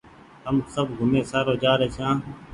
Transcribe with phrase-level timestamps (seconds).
[0.45, 2.17] هم سب گھومي سآرو جآري ڇآن